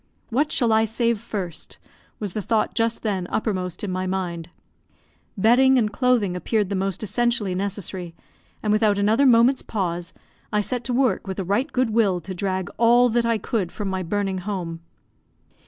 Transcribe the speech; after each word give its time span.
"What 0.31 0.51
shall 0.51 0.73
I 0.73 0.83
save 0.85 1.19
first?" 1.19 1.77
was 2.19 2.33
the 2.33 2.41
thought 2.41 2.73
just 2.73 3.03
then 3.03 3.27
uppermost 3.29 3.83
in 3.83 3.91
my 3.91 4.07
mind. 4.07 4.49
Bedding 5.37 5.77
and 5.77 5.93
clothing 5.93 6.35
appeared 6.35 6.69
the 6.69 6.75
most 6.75 7.03
essentially 7.03 7.53
necessary, 7.53 8.15
and 8.63 8.71
without 8.73 8.97
another 8.97 9.27
moment's 9.27 9.61
pause, 9.61 10.11
I 10.51 10.59
set 10.59 10.83
to 10.85 10.93
work 10.95 11.27
with 11.27 11.37
a 11.37 11.43
right 11.43 11.71
good 11.71 11.91
will 11.91 12.19
to 12.21 12.33
drag 12.33 12.69
all 12.79 13.09
that 13.09 13.27
I 13.27 13.37
could 13.37 13.71
from 13.71 13.89
my 13.89 14.01
burning 14.01 14.39
home. 14.39 14.79